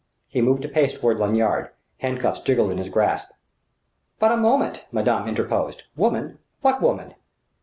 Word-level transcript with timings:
He 0.27 0.41
moved 0.41 0.65
a 0.65 0.67
pace 0.67 0.95
toward 0.97 1.19
Lanyard: 1.19 1.69
hand 1.99 2.19
cuffs 2.19 2.39
jingled 2.39 2.71
in 2.71 2.79
his 2.79 2.89
grasp. 2.89 3.29
"But 4.17 4.31
a 4.31 4.35
moment!" 4.35 4.83
madame 4.91 5.27
interposed. 5.27 5.83
"Woman? 5.95 6.39
What 6.61 6.81
woman?" 6.81 7.13